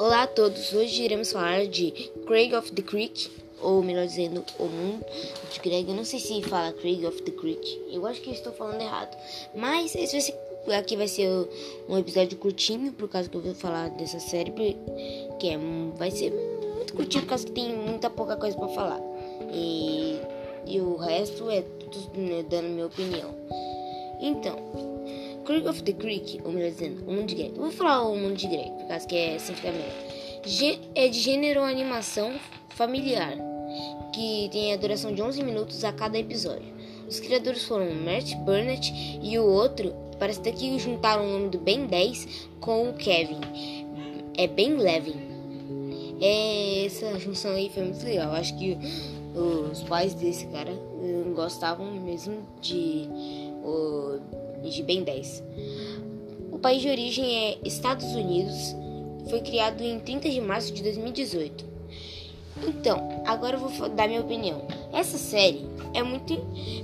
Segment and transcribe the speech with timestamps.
[0.00, 1.90] Olá a todos, hoje iremos falar de
[2.26, 5.04] Craig of the Creek, ou melhor dizendo, o mundo
[5.52, 5.90] de Greg.
[5.90, 9.14] Eu não sei se fala Craig of the Creek, eu acho que estou falando errado.
[9.54, 11.28] Mas esse vai ser, aqui vai ser
[11.86, 14.54] um episódio curtinho, por causa que eu vou falar dessa série,
[15.38, 15.58] que é,
[15.98, 16.32] vai ser
[16.76, 19.00] muito curtinho, por causa que tem muita pouca coisa para falar.
[19.52, 20.18] E,
[20.64, 23.34] e o resto é tudo né, dando minha opinião.
[24.18, 24.99] Então,
[25.50, 27.56] Creek of the Creek, ou melhor dizendo, o mundo de Greg.
[27.56, 29.52] Eu vou falar o mundo de Greg, por causa que é assim.
[30.94, 32.34] É de gênero animação
[32.68, 33.36] familiar,
[34.14, 36.72] que tem a duração de 11 minutos a cada episódio.
[37.08, 41.58] Os criadores foram Matt Burnett e o outro, parece até que juntaram o nome do
[41.58, 43.40] Ben 10 com o Kevin.
[44.38, 45.18] É Ben Levin.
[46.20, 48.32] É, essa junção aí foi muito legal.
[48.34, 48.78] Acho que
[49.34, 53.08] os pais desse cara eh, gostavam mesmo de
[54.62, 55.42] de Ben 10.
[56.50, 58.74] O país de origem é Estados Unidos,
[59.28, 61.64] foi criado em 30 de março de 2018.
[62.66, 64.62] Então, agora eu vou dar minha opinião.
[64.92, 66.34] Essa série é muito,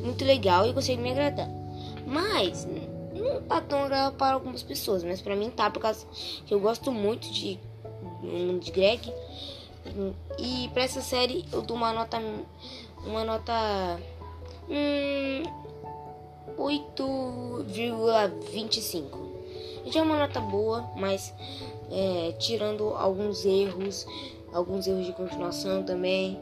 [0.03, 1.49] muito legal e consegue me agradar.
[2.07, 2.67] Mas
[3.15, 6.07] não tá tão legal para algumas pessoas, mas para mim tá, por causa
[6.47, 7.59] que eu gosto muito de,
[8.61, 9.13] de Greg.
[10.39, 12.21] E para essa série eu dou uma nota
[13.05, 13.53] uma nota
[14.69, 15.16] hum,
[16.67, 19.05] 8,25.
[19.87, 21.33] Já é uma nota boa, mas
[21.91, 24.05] é, tirando alguns erros,
[24.53, 26.41] alguns erros de continuação também,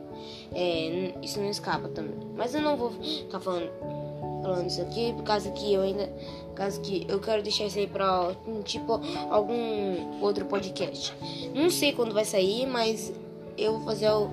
[0.52, 2.17] é, isso não escapa também.
[2.34, 3.70] Mas eu não vou ficar falando,
[4.42, 6.06] falando isso aqui, por causa que eu ainda,
[6.48, 11.14] por causa que eu quero deixar isso aí para tipo algum outro podcast.
[11.55, 13.12] Não sei quando vai sair, mas
[13.58, 14.30] eu vou fazer o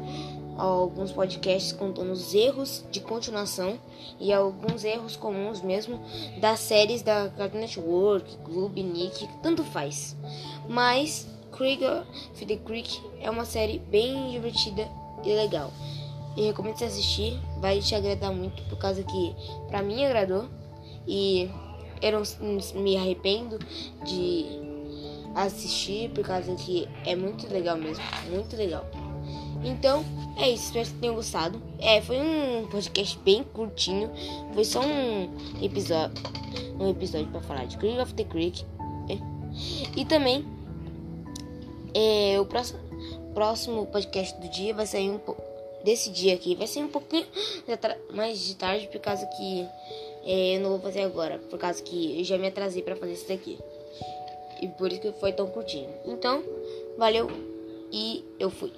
[0.62, 3.80] alguns podcasts contando os erros de continuação
[4.20, 6.00] e alguns erros comuns mesmo
[6.40, 10.16] das séries da Cartoon Network, Gloob, Nick, tanto faz.
[10.70, 14.88] Mas Krieger of the Creek é uma série bem divertida
[15.24, 15.72] e legal.
[16.38, 19.36] E recomendo você assistir, vai te agradar muito por causa que
[19.68, 20.48] pra mim agradou
[21.08, 21.50] e
[22.02, 23.58] eu não me arrependo
[24.06, 24.46] de
[25.36, 28.86] assistir por causa que é muito legal mesmo, muito legal.
[29.64, 30.04] Então,
[30.38, 30.66] é isso.
[30.66, 31.62] Espero que tenham gostado.
[31.80, 34.10] É, foi um podcast bem curtinho.
[34.54, 35.30] Foi só um
[35.62, 36.22] episódio.
[36.80, 38.66] Um episódio para falar de Creek of the Creek.
[39.10, 40.00] É.
[40.00, 40.46] E também.
[41.94, 42.80] É, o próximo,
[43.34, 45.42] próximo podcast do dia vai sair um pouco.
[45.84, 46.56] Desse dia aqui.
[46.56, 47.26] Vai ser um pouquinho
[48.14, 48.88] mais de tarde.
[48.88, 49.68] Por causa que.
[50.24, 51.40] É, eu não vou fazer agora.
[51.50, 53.58] Por causa que eu já me atrasei para fazer isso daqui.
[54.62, 55.90] E por isso que foi tão curtinho.
[56.06, 56.44] Então,
[56.98, 57.28] valeu.
[57.92, 58.72] E eu fui.